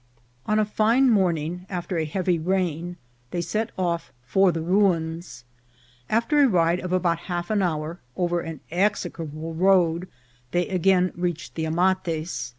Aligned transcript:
On 0.47 0.57
a 0.57 0.65
fine 0.65 1.11
morning, 1.11 1.67
after 1.69 1.97
a 1.99 2.05
heavy 2.05 2.39
rain, 2.39 2.97
they 3.29 3.39
set 3.41 3.69
off 3.77 4.11
for 4.23 4.51
the 4.51 4.63
ruins. 4.63 5.45
After 6.09 6.41
a 6.41 6.47
ride 6.47 6.79
of 6.79 6.91
about 6.91 7.19
half 7.29 7.51
an 7.51 7.61
hour, 7.61 7.99
over 8.17 8.39
an 8.41 8.61
execrable 8.71 9.53
road, 9.53 10.07
they 10.53 10.67
again 10.69 11.11
reached 11.15 11.53
the 11.53 11.65
Amates. 11.67 12.49